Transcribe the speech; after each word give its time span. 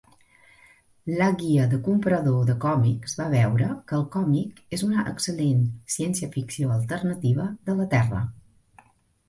La 1.17 1.25
Guia 1.41 1.67
de 1.73 1.77
comprador 1.87 2.47
de 2.47 2.55
còmics 2.63 3.15
va 3.19 3.27
veure 3.35 3.69
que 3.91 3.97
el 3.99 4.07
còmic 4.17 4.63
és 4.79 4.87
una 4.89 5.05
excel·lent 5.13 5.63
ciència 5.99 6.33
ficció 6.39 6.75
alternativa 6.81 7.49
de 7.71 7.81
la 7.83 7.89
Terra. 7.97 8.27